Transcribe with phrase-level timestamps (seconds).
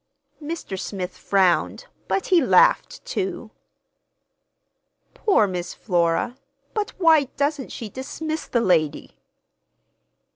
[0.51, 0.79] '"Mr.
[0.79, 3.51] Smith frowned, but he laughed, too.
[5.13, 6.37] "Poor Miss Flora!
[6.73, 9.19] But why doesn't she dismiss the lady?"